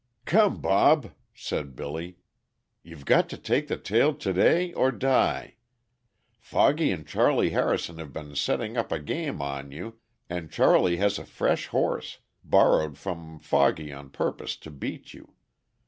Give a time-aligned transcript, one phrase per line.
[0.25, 2.17] "Come, Bob," said Billy,
[2.81, 5.57] "you've got to take the tail to day or die.
[6.39, 11.19] Foggy and Charley Harrison have been setting up a game on you, and Charley has
[11.19, 15.35] a fresh horse, borrowed from Foggy on purpose to beat you.